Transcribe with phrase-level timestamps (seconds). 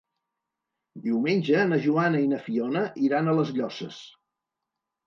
[1.03, 4.03] Diumenge na Joana i na Fiona iran a les Llosses.